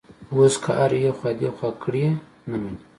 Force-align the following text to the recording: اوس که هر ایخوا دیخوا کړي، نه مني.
اوس 0.33 0.53
که 0.63 0.71
هر 0.79 0.91
ایخوا 0.99 1.31
دیخوا 1.39 1.69
کړي، 1.83 2.05
نه 2.49 2.55
مني. 2.61 2.83